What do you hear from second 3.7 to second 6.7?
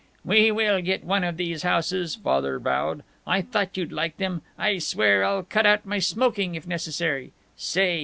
you'd like them. I swear, I'll cut out my smoking, if